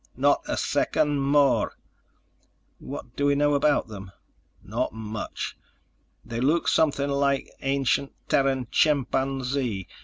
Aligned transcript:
"Not 0.17 0.41
a 0.47 0.57
second 0.57 1.21
more." 1.21 1.73
"What 2.79 3.15
do 3.15 3.27
we 3.27 3.35
know 3.35 3.53
about 3.53 3.87
them?" 3.87 4.11
"Not 4.63 4.93
much. 4.95 5.55
They 6.25 6.39
look 6.39 6.67
something 6.67 7.11
like 7.11 7.43
an 7.59 7.59
ancient 7.61 8.11
Terran 8.27 8.65
chimpanzee 8.71 9.87